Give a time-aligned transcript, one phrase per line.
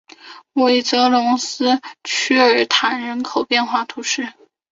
[0.53, 4.33] 韦泽龙斯屈尔坦人口变化图示